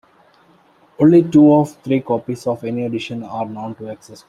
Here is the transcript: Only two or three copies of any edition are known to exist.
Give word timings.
Only 0.97 1.21
two 1.21 1.43
or 1.43 1.67
three 1.67 2.01
copies 2.01 2.47
of 2.47 2.63
any 2.63 2.87
edition 2.87 3.21
are 3.21 3.45
known 3.45 3.75
to 3.75 3.89
exist. 3.89 4.19